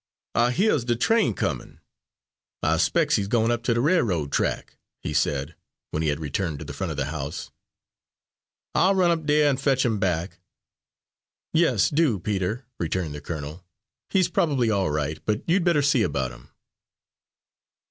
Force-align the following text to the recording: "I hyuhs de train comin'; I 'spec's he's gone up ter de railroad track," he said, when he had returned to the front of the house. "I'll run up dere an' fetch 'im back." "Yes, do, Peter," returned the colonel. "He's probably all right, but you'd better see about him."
"I 0.33 0.51
hyuhs 0.51 0.83
de 0.87 0.95
train 0.95 1.35
comin'; 1.35 1.79
I 2.63 2.77
'spec's 2.77 3.17
he's 3.17 3.27
gone 3.27 3.51
up 3.51 3.61
ter 3.61 3.75
de 3.75 3.81
railroad 3.81 4.31
track," 4.31 4.77
he 5.03 5.13
said, 5.13 5.55
when 5.91 6.01
he 6.01 6.09
had 6.09 6.19
returned 6.19 6.57
to 6.57 6.65
the 6.65 6.73
front 6.73 6.89
of 6.89 6.97
the 6.97 7.05
house. 7.05 7.51
"I'll 8.73 8.95
run 8.95 9.11
up 9.11 9.27
dere 9.27 9.47
an' 9.47 9.57
fetch 9.57 9.85
'im 9.85 9.99
back." 9.99 10.39
"Yes, 11.53 11.91
do, 11.91 12.17
Peter," 12.19 12.65
returned 12.79 13.13
the 13.13 13.21
colonel. 13.21 13.63
"He's 14.09 14.27
probably 14.27 14.71
all 14.71 14.89
right, 14.89 15.19
but 15.23 15.43
you'd 15.47 15.63
better 15.63 15.83
see 15.83 16.01
about 16.01 16.31
him." 16.31 16.49